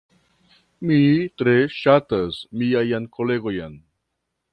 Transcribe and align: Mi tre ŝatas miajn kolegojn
Mi 0.91 0.95
tre 1.41 1.53
ŝatas 1.81 2.39
miajn 2.63 3.05
kolegojn 3.19 3.77